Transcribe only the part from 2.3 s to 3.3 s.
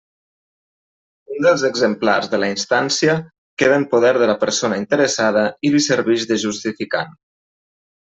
de la instància